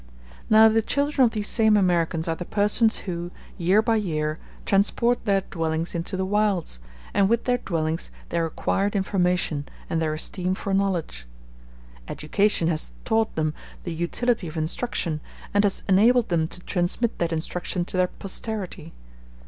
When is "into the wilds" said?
5.93-6.79